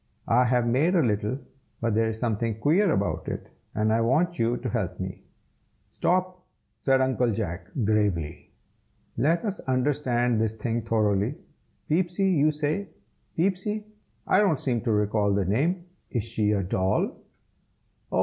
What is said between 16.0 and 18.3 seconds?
Is she a doll?" "Oh!